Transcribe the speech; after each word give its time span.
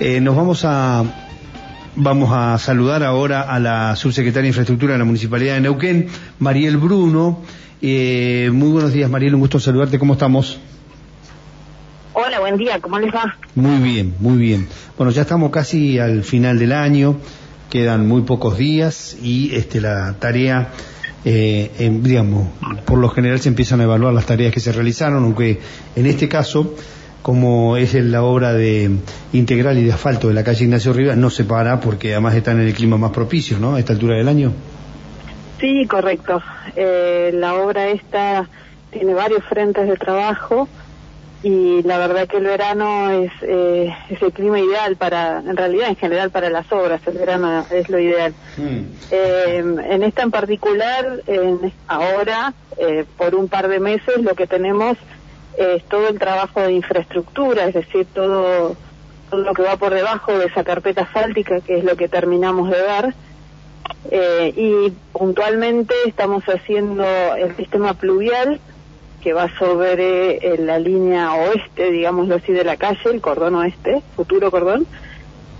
Eh, 0.00 0.20
nos 0.20 0.36
vamos 0.36 0.64
a 0.64 1.02
vamos 1.96 2.30
a 2.32 2.56
saludar 2.58 3.02
ahora 3.02 3.42
a 3.42 3.58
la 3.58 3.96
subsecretaria 3.96 4.42
de 4.42 4.48
Infraestructura 4.48 4.92
de 4.92 5.00
la 5.00 5.04
Municipalidad 5.04 5.54
de 5.54 5.62
Neuquén, 5.62 6.06
Mariel 6.38 6.76
Bruno. 6.76 7.42
Eh, 7.82 8.48
muy 8.52 8.70
buenos 8.70 8.92
días, 8.92 9.10
Mariel, 9.10 9.34
un 9.34 9.40
gusto 9.40 9.58
saludarte. 9.58 9.98
¿Cómo 9.98 10.12
estamos? 10.12 10.60
Hola, 12.12 12.38
buen 12.38 12.56
día, 12.56 12.78
¿cómo 12.80 13.00
les 13.00 13.12
va? 13.12 13.36
Muy 13.56 13.78
bien, 13.78 14.14
muy 14.20 14.38
bien. 14.38 14.68
Bueno, 14.96 15.10
ya 15.10 15.22
estamos 15.22 15.50
casi 15.50 15.98
al 15.98 16.22
final 16.22 16.60
del 16.60 16.72
año, 16.72 17.16
quedan 17.68 18.06
muy 18.06 18.22
pocos 18.22 18.56
días 18.56 19.16
y 19.20 19.52
este 19.56 19.80
la 19.80 20.14
tarea 20.20 20.68
eh, 21.24 21.72
en, 21.80 22.04
digamos, 22.04 22.48
por 22.84 22.98
lo 22.98 23.08
general 23.08 23.40
se 23.40 23.48
empiezan 23.48 23.80
a 23.80 23.84
evaluar 23.84 24.14
las 24.14 24.26
tareas 24.26 24.52
que 24.52 24.60
se 24.60 24.70
realizaron, 24.70 25.24
aunque 25.24 25.60
en 25.96 26.06
este 26.06 26.28
caso, 26.28 26.76
como 27.28 27.76
es 27.76 27.92
la 27.92 28.22
obra 28.22 28.54
de 28.54 28.90
integral 29.34 29.76
y 29.76 29.84
de 29.84 29.92
asfalto 29.92 30.28
de 30.28 30.32
la 30.32 30.42
calle 30.42 30.64
Ignacio 30.64 30.94
Rivas, 30.94 31.18
no 31.18 31.28
se 31.28 31.44
para 31.44 31.78
porque 31.78 32.12
además 32.12 32.34
está 32.34 32.52
en 32.52 32.60
el 32.60 32.72
clima 32.72 32.96
más 32.96 33.10
propicio, 33.10 33.58
¿no? 33.58 33.74
A 33.74 33.78
esta 33.78 33.92
altura 33.92 34.16
del 34.16 34.28
año. 34.28 34.50
Sí, 35.60 35.86
correcto. 35.86 36.40
Eh, 36.74 37.30
la 37.34 37.56
obra 37.56 37.88
esta 37.88 38.48
tiene 38.90 39.12
varios 39.12 39.44
frentes 39.44 39.86
de 39.86 39.96
trabajo 39.96 40.70
y 41.42 41.82
la 41.82 41.98
verdad 41.98 42.26
que 42.26 42.38
el 42.38 42.44
verano 42.44 43.10
es, 43.10 43.30
eh, 43.42 43.94
es 44.08 44.22
el 44.22 44.32
clima 44.32 44.58
ideal 44.58 44.96
para, 44.96 45.40
en 45.40 45.54
realidad 45.54 45.90
en 45.90 45.96
general 45.96 46.30
para 46.30 46.48
las 46.48 46.72
obras, 46.72 47.02
el 47.06 47.18
verano 47.18 47.66
es 47.70 47.90
lo 47.90 47.98
ideal. 47.98 48.32
Mm. 48.56 48.78
Eh, 49.10 49.64
en 49.90 50.02
esta 50.02 50.22
en 50.22 50.30
particular, 50.30 51.20
en, 51.26 51.74
ahora, 51.88 52.54
eh, 52.78 53.04
por 53.18 53.34
un 53.34 53.48
par 53.48 53.68
de 53.68 53.80
meses, 53.80 54.22
lo 54.22 54.34
que 54.34 54.46
tenemos 54.46 54.96
es 55.58 55.84
todo 55.84 56.08
el 56.08 56.18
trabajo 56.18 56.60
de 56.60 56.72
infraestructura, 56.72 57.66
es 57.66 57.74
decir, 57.74 58.06
todo, 58.14 58.76
todo 59.30 59.40
lo 59.40 59.52
que 59.54 59.62
va 59.62 59.76
por 59.76 59.92
debajo 59.92 60.38
de 60.38 60.46
esa 60.46 60.62
carpeta 60.62 61.02
asfáltica, 61.02 61.60
que 61.60 61.78
es 61.78 61.84
lo 61.84 61.96
que 61.96 62.08
terminamos 62.08 62.70
de 62.70 62.80
ver. 62.80 63.14
Eh, 64.10 64.52
y 64.56 64.90
puntualmente 65.12 65.94
estamos 66.06 66.44
haciendo 66.44 67.04
el 67.36 67.56
sistema 67.56 67.94
pluvial, 67.94 68.60
que 69.20 69.32
va 69.32 69.48
sobre 69.58 70.36
eh, 70.36 70.58
la 70.58 70.78
línea 70.78 71.34
oeste, 71.34 71.90
digámoslo 71.90 72.36
así, 72.36 72.52
de 72.52 72.62
la 72.62 72.76
calle, 72.76 73.00
el 73.06 73.20
cordón 73.20 73.56
oeste, 73.56 74.02
futuro 74.14 74.52
cordón, 74.52 74.86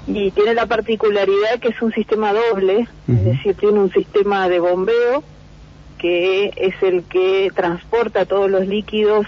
y 0.07 0.31
tiene 0.31 0.55
la 0.55 0.67
particularidad 0.67 1.59
que 1.61 1.69
es 1.69 1.83
un 1.83 1.93
sistema 1.93 2.33
doble, 2.33 2.87
es 3.09 3.25
decir, 3.25 3.55
tiene 3.57 3.81
un 3.81 3.93
sistema 3.93 4.49
de 4.49 4.61
bombeo 4.61 5.23
que 5.99 6.53
es 6.57 6.81
el 6.83 7.03
que 7.03 7.51
transporta 7.55 8.25
todos 8.25 8.49
los 8.49 8.67
líquidos 8.67 9.27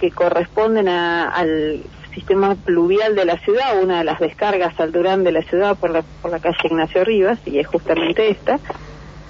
que 0.00 0.10
corresponden 0.10 0.88
al 0.88 1.82
sistema 2.14 2.54
pluvial 2.56 3.14
de 3.14 3.24
la 3.24 3.38
ciudad, 3.38 3.80
una 3.82 3.98
de 3.98 4.04
las 4.04 4.18
descargas 4.18 4.78
al 4.80 4.92
Durán 4.92 5.22
de 5.22 5.32
la 5.32 5.42
ciudad 5.42 5.76
por 5.76 5.90
la, 5.90 6.02
por 6.22 6.30
la 6.30 6.40
calle 6.40 6.56
Ignacio 6.64 7.04
Rivas, 7.04 7.38
y 7.46 7.58
es 7.58 7.66
justamente 7.66 8.30
esta, 8.30 8.58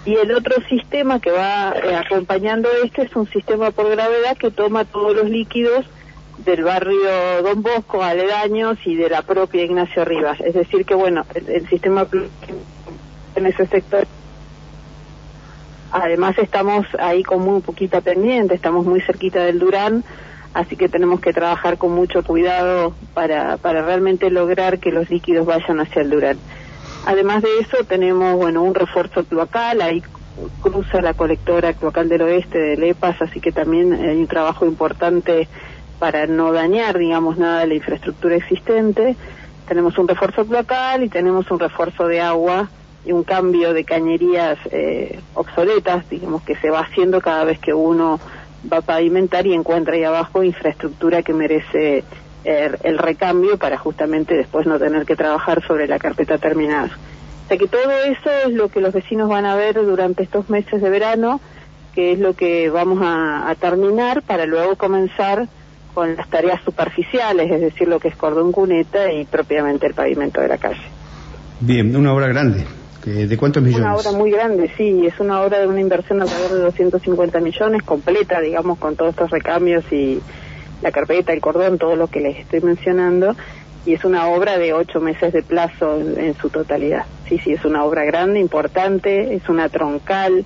y 0.07 0.15
el 0.15 0.33
otro 0.33 0.57
sistema 0.69 1.21
que 1.21 1.31
va 1.31 1.73
eh, 1.73 1.95
acompañando 1.95 2.69
este 2.83 3.03
es 3.03 3.15
un 3.15 3.29
sistema 3.29 3.71
por 3.71 3.91
gravedad 3.91 4.37
que 4.37 4.51
toma 4.51 4.87
todos 4.87 5.15
los 5.15 5.29
líquidos 5.29 5.85
del 6.39 6.65
barrio 6.65 7.43
Don 7.43 7.63
Bosco, 7.63 8.03
aledaños 8.03 8.79
y 8.87 8.95
de 8.95 9.11
la 9.11 9.23
propia 9.23 9.63
Ignacio 9.63 10.05
Rivas. 10.07 10.41
Es 10.41 10.55
decir, 10.55 10.87
que 10.87 10.95
bueno, 10.95 11.27
el, 11.35 11.69
sistema 11.69 12.07
en 13.37 13.47
ese 13.47 13.67
sector. 13.67 14.07
Además 15.93 16.39
estamos 16.39 16.87
ahí 16.99 17.23
con 17.23 17.41
muy 17.41 17.61
poquita 17.61 18.01
pendiente, 18.01 18.55
estamos 18.55 18.87
muy 18.87 19.03
cerquita 19.03 19.45
del 19.45 19.59
Durán, 19.59 20.03
así 20.55 20.77
que 20.77 20.89
tenemos 20.89 21.21
que 21.21 21.33
trabajar 21.33 21.79
con 21.79 21.93
mucho 21.93 22.23
cuidado 22.25 22.95
para, 23.15 23.57
para 23.57 23.83
realmente 23.83 24.31
lograr 24.31 24.79
que 24.79 24.91
los 24.91 25.11
líquidos 25.11 25.47
vayan 25.47 25.81
hacia 25.81 26.03
el 26.03 26.11
Durán. 26.11 26.39
Además 27.07 27.43
de 27.43 27.49
eso 27.61 27.85
tenemos 27.85 28.37
bueno 28.37 28.63
un 28.63 28.75
refuerzo 28.75 29.25
cloacal, 29.25 29.81
ahí 29.81 30.03
cruza 30.63 31.01
la 31.01 31.15
colectora 31.15 31.73
cloacal 31.73 32.09
del 32.09 32.23
oeste 32.23 32.59
de 32.59 32.77
Lepas, 32.77 33.21
así 33.23 33.41
que 33.41 33.53
también 33.53 33.93
hay 33.93 34.17
un 34.17 34.27
trabajo 34.27 34.67
importante 34.67 35.49
para 35.99 36.27
no 36.27 36.53
dañar, 36.53 36.99
digamos, 36.99 37.39
nada 37.39 37.61
de 37.61 37.67
la 37.69 37.75
infraestructura 37.75 38.37
existente. 38.37 39.17
Tenemos 39.69 39.99
un 39.99 40.09
refuerzo 40.09 40.47
cloacal 40.47 41.05
y 41.05 41.09
tenemos 41.09 41.51
un 41.51 41.59
refuerzo 41.59 42.07
de 42.07 42.21
agua 42.21 42.71
y 43.05 43.13
un 43.13 43.23
cambio 43.23 43.73
de 43.73 43.85
cañerías 43.85 44.59
eh, 44.73 45.21
obsoletas, 45.35 46.09
digamos, 46.09 46.43
que 46.43 46.57
se 46.57 46.71
va 46.71 46.81
haciendo 46.81 47.21
cada 47.21 47.45
vez 47.45 47.59
que 47.59 47.73
uno 47.73 48.19
va 48.71 48.79
a 48.79 48.83
pavimentar 48.83 49.47
y 49.47 49.55
encuentra 49.55 49.95
ahí 49.95 50.05
abajo 50.05 50.43
infraestructura 50.43 51.23
que 51.23 51.33
merece 51.33 52.05
el, 52.45 52.99
recambio 52.99 53.59
para 53.59 53.79
justamente 53.79 54.35
después 54.35 54.67
no 54.67 54.79
tener 54.79 55.05
que 55.05 55.17
trabajar 55.17 55.65
sobre 55.67 55.87
la 55.87 55.99
carpeta 55.99 56.39
terminada. 56.39 56.91
O 57.45 57.49
sea 57.49 57.59
que 57.59 57.67
todo 57.67 57.91
eso 58.05 58.31
es 58.47 58.53
lo 58.53 58.69
que 58.69 58.81
los 58.81 58.95
vecinos 58.95 59.29
van 59.29 59.45
a 59.45 59.57
ver 59.57 59.75
durante 59.75 60.23
estos 60.23 60.49
meses 60.49 60.81
de 60.81 60.91
verano, 60.91 61.41
que 61.95 62.13
es 62.13 62.19
lo 62.19 62.35
que 62.35 62.71
vamos 62.71 63.01
a, 63.03 63.55
terminar 63.61 64.23
para 64.23 64.47
luego 64.47 64.77
comenzar 64.77 65.49
con 65.93 66.15
las 66.15 66.29
tareas 66.31 66.63
superficiales, 66.65 67.51
es 67.51 67.61
decir, 67.61 67.89
lo 67.89 67.99
que 67.99 68.09
es 68.09 68.17
cordón 68.17 68.53
cuneta 68.53 69.13
y 69.13 69.25
propiamente 69.25 69.87
el 69.87 69.95
pavimento 69.95 70.41
de 70.41 70.49
la 70.49 70.59
calle. 70.59 70.83
Bien, 71.59 71.95
una 71.95 72.15
obra 72.15 72.29
grande. 72.29 72.65
¿De 73.05 73.37
cuántos 73.37 73.63
millones? 73.63 73.87
Una 73.87 73.97
obra 73.97 74.13
muy 74.13 74.31
grande, 74.31 74.71
sí, 74.77 75.07
es 75.07 75.19
una 75.21 75.41
obra 75.41 75.59
de 75.59 75.67
una 75.67 75.81
inversión 75.81 76.21
alrededor 76.21 76.53
de 76.53 76.61
250 76.65 77.41
millones, 77.41 77.83
completa, 77.83 78.41
digamos, 78.41 78.79
con 78.79 78.97
todos 78.97 79.11
estos 79.13 79.31
recambios 79.31 79.85
y, 79.91 80.21
la 80.83 80.93
carpeta, 80.93 81.33
el 81.33 81.41
cordón, 81.41 81.79
todo 81.79 81.97
lo 81.97 82.09
que 82.09 82.21
les 82.21 82.39
estoy 82.39 82.61
mencionando, 82.61 83.37
y 83.87 83.95
es 83.95 84.05
una 84.05 84.27
obra 84.29 84.59
de 84.59 84.73
ocho 84.73 85.01
meses 85.01 85.33
de 85.33 85.43
plazo 85.43 86.01
en, 86.01 86.35
su 86.35 86.51
totalidad. 86.51 87.05
Sí, 87.29 87.39
sí, 87.39 87.53
es 87.53 87.65
una 87.65 87.85
obra 87.85 88.05
grande, 88.05 88.41
importante, 88.41 89.35
es 89.35 89.49
una 89.49 89.69
troncal, 89.69 90.45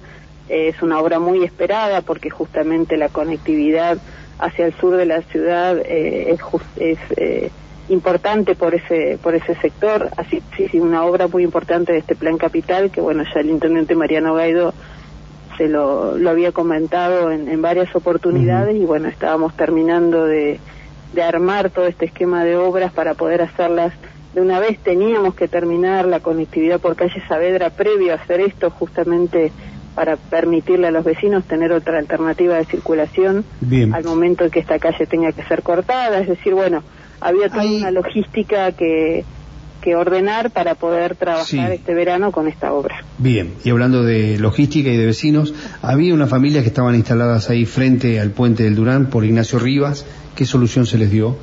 es 0.49 0.81
una 0.83 1.01
obra 1.01 1.19
muy 1.19 1.43
esperada 1.43 2.03
porque 2.03 2.31
justamente 2.31 2.97
la 2.97 3.09
conectividad 3.09 3.99
hacia 4.39 4.67
el 4.67 4.75
sur 4.75 4.97
de 4.97 5.07
la 5.07 5.23
ciudad 5.23 5.79
eh, 5.79 6.33
es, 6.33 6.41
es 6.77 6.99
eh, 7.17 7.51
importante 7.89 8.55
por 8.55 8.75
ese 8.75 9.19
por 9.23 9.35
ese 9.35 9.55
sector 9.57 10.09
así 10.17 10.43
sí, 10.57 10.69
sí 10.71 10.81
una 10.81 11.05
obra 11.05 11.29
muy 11.29 11.43
importante 11.43 11.93
de 11.93 11.99
este 11.99 12.15
plan 12.15 12.39
capital 12.39 12.91
que 12.91 13.03
bueno 13.03 13.25
ya 13.25 13.41
el 13.41 13.51
intendente 13.51 13.95
Mariano 13.95 14.35
Gaido 14.35 14.73
se 15.57 15.69
lo, 15.69 16.17
lo 16.19 16.31
había 16.31 16.53
comentado 16.53 17.31
en, 17.31 17.63
varias 17.63 17.95
oportunidades 17.95 18.77
y 18.77 18.85
bueno, 18.85 19.09
estábamos 19.09 19.55
terminando 19.57 20.25
de, 20.25 20.59
de 21.13 21.23
armar 21.23 21.71
todo 21.71 21.87
este 21.87 22.07
esquema 22.07 22.45
de 22.45 22.57
obras 22.57 22.93
para 22.93 23.15
poder 23.15 23.43
hacerlas 23.43 23.93
de 24.35 24.41
una 24.41 24.61
vez. 24.61 24.79
Teníamos 24.79 25.35
que 25.35 25.49
terminar 25.49 26.07
la 26.07 26.21
conectividad 26.21 26.81
por 26.81 26.97
calle 26.97 27.23
Saavedra 27.29 27.71
previo 27.71 28.13
a 28.13 28.17
hacer 28.17 28.41
esto 28.41 28.71
justamente 28.71 29.53
para 29.95 30.17
permitirle 30.17 30.89
a 30.89 30.91
los 30.91 31.05
vecinos 31.05 31.45
tener 31.45 31.73
otra 31.73 31.99
alternativa 31.99 32.57
de 32.57 32.65
circulación 32.65 33.45
al 33.93 34.05
momento 34.05 34.45
en 34.45 34.51
que 34.51 34.59
esta 34.59 34.81
calle 34.81 35.07
tenga 35.07 35.31
que 35.31 35.45
ser 35.45 35.63
cortada. 35.63 36.19
Es 36.19 36.29
decir, 36.29 36.53
bueno, 36.53 36.83
había 37.25 37.49
toda 37.49 37.65
una 37.65 37.91
logística 37.91 38.73
que, 38.73 39.25
que 39.81 39.97
ordenar 39.97 40.51
para 40.51 40.75
poder 40.75 41.17
trabajar 41.17 41.73
este 41.73 41.95
verano 41.95 42.31
con 42.31 42.49
esta 42.49 42.73
obra. 42.73 43.03
Bien, 43.17 43.55
y 43.65 43.71
hablando 43.71 44.03
de 44.03 44.39
logística 44.39 44.91
y 44.91 44.97
de 44.97 45.07
vecinos, 45.07 45.55
había 45.81 46.13
una 46.13 46.27
familia 46.27 46.61
que 46.61 46.69
estaban 46.69 46.95
instaladas 46.95 47.49
ahí 47.49 47.65
frente 47.65 48.21
al 48.21 48.31
puente 48.31 48.63
del 48.63 48.77
Durán 48.77 49.07
por 49.07 49.25
Ignacio 49.25 49.59
Rivas. 49.59 50.07
¿Qué 50.37 50.45
solución 50.45 50.85
se 50.85 50.99
les 50.99 51.11
dio? 51.11 51.37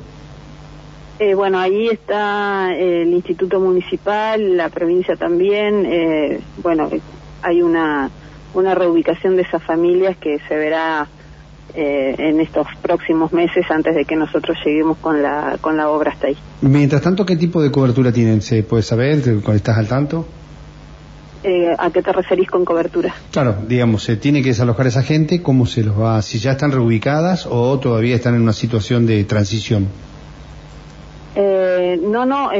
Eh, 1.18 1.34
bueno, 1.34 1.58
ahí 1.58 1.88
está 1.88 2.72
el 2.74 3.12
Instituto 3.12 3.58
Municipal, 3.58 4.56
la 4.56 4.68
provincia 4.68 5.16
también. 5.16 5.84
Eh, 5.84 6.40
bueno, 6.62 6.90
hay 7.42 7.60
una, 7.60 8.08
una 8.54 8.74
reubicación 8.76 9.34
de 9.34 9.42
esas 9.42 9.64
familias 9.64 10.16
que 10.16 10.38
se 10.48 10.56
verá 10.56 11.08
eh, 11.74 12.14
en 12.18 12.40
estos 12.40 12.66
próximos 12.82 13.32
meses 13.32 13.64
antes 13.70 13.94
de 13.94 14.04
que 14.04 14.14
nosotros 14.14 14.58
lleguemos 14.64 14.98
con 14.98 15.22
la, 15.22 15.56
con 15.60 15.76
la 15.76 15.88
obra 15.88 16.12
hasta 16.12 16.26
ahí. 16.26 16.36
Mientras 16.60 17.00
tanto, 17.00 17.24
¿qué 17.24 17.36
tipo 17.36 17.62
de 17.62 17.70
cobertura 17.70 18.12
tienen? 18.12 18.42
¿Se 18.42 18.62
puede 18.62 18.82
saber? 18.82 19.22
¿Estás 19.54 19.78
al 19.78 19.88
tanto? 19.88 20.26
Eh, 21.44 21.74
¿A 21.76 21.90
qué 21.90 22.02
te 22.02 22.12
referís 22.12 22.50
con 22.50 22.64
cobertura? 22.64 23.14
Claro, 23.30 23.56
digamos, 23.66 24.04
se 24.04 24.16
tiene 24.16 24.42
que 24.42 24.50
desalojar 24.50 24.86
esa 24.86 25.02
gente, 25.02 25.42
¿cómo 25.42 25.64
se 25.64 25.82
los 25.82 25.98
va? 25.98 26.20
¿Si 26.20 26.38
ya 26.38 26.52
están 26.52 26.72
reubicadas 26.72 27.46
o 27.50 27.78
todavía 27.80 28.16
están 28.16 28.34
en 28.34 28.42
una 28.42 28.52
situación 28.52 29.06
de 29.06 29.24
transición? 29.24 29.88
Eh, 31.34 31.98
no, 32.02 32.26
no, 32.26 32.50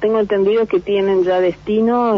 tengo 0.00 0.18
entendido 0.18 0.66
que 0.66 0.80
tienen 0.80 1.22
ya 1.22 1.40
destino, 1.40 2.16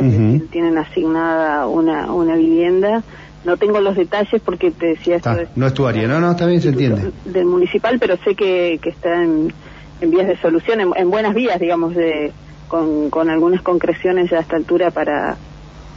tienen 0.51 0.79
asignada 0.79 1.67
una, 1.67 2.11
una 2.11 2.35
vivienda 2.37 3.05
no 3.45 3.57
tengo 3.57 3.81
los 3.81 3.97
detalles 3.97 4.41
porque 4.43 4.71
te 4.71 4.87
decía 4.87 5.17
esto. 5.17 5.37
no 5.57 5.67
es 5.67 5.75
tu 5.75 5.87
área, 5.87 6.07
no, 6.07 6.21
no, 6.21 6.33
está 6.33 6.47
bien, 6.47 6.61
se 6.61 6.69
entiende. 6.69 7.11
Del 7.25 7.47
municipal, 7.47 7.99
pero 7.99 8.17
sé 8.25 8.35
que, 8.35 8.79
que 8.83 8.91
está 8.91 9.23
en, 9.23 9.53
vías 10.01 10.27
de 10.27 10.37
solución, 10.39 10.81
en, 10.97 11.11
buenas 11.11 11.35
vías, 11.35 11.59
digamos, 11.59 11.95
de, 11.95 12.33
con, 12.69 13.11
con 13.11 13.31
algunas 13.31 13.63
concreciones 13.63 14.31
ya 14.31 14.39
a 14.39 14.41
esta 14.41 14.57
altura 14.57 14.91
para, 14.91 15.37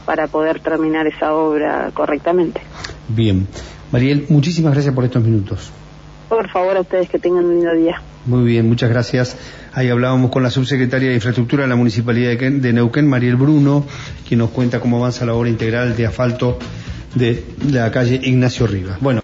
para 0.05 0.27
poder 0.27 0.59
terminar 0.59 1.07
esa 1.07 1.33
obra 1.33 1.91
correctamente. 1.93 2.61
Bien. 3.07 3.47
Mariel, 3.91 4.25
muchísimas 4.29 4.73
gracias 4.73 4.93
por 4.93 5.05
estos 5.05 5.23
minutos. 5.23 5.71
Por 6.29 6.49
favor, 6.49 6.75
a 6.77 6.81
ustedes 6.81 7.07
que 7.09 7.19
tengan 7.19 7.45
un 7.45 7.55
lindo 7.55 7.73
día. 7.73 8.01
Muy 8.25 8.43
bien, 8.43 8.67
muchas 8.67 8.89
gracias. 8.89 9.37
Ahí 9.73 9.89
hablábamos 9.89 10.31
con 10.31 10.41
la 10.41 10.49
subsecretaria 10.49 11.09
de 11.09 11.15
Infraestructura 11.15 11.63
de 11.63 11.69
la 11.69 11.75
Municipalidad 11.75 12.35
de 12.35 12.73
Neuquén, 12.73 13.07
Mariel 13.07 13.35
Bruno, 13.35 13.85
quien 14.27 14.39
nos 14.39 14.49
cuenta 14.49 14.79
cómo 14.79 14.97
avanza 14.97 15.25
la 15.25 15.35
obra 15.35 15.49
integral 15.49 15.95
de 15.95 16.07
asfalto 16.07 16.57
de 17.15 17.43
la 17.71 17.91
calle 17.91 18.19
Ignacio 18.23 18.67
Rivas. 18.67 18.99
Bueno. 19.01 19.21